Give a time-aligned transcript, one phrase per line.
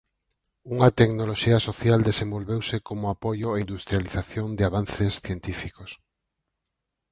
[0.73, 5.89] Unha Tecnoloxía social desenvolveuse como apoio e industrialización de avances científicos.